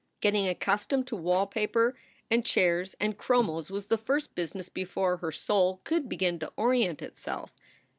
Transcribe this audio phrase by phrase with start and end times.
[0.19, 1.95] Getting accustomed to wallpaper
[2.31, 7.03] and chairs and chromos was the first business, before her soul could begin to orient
[7.03, 7.51] itself.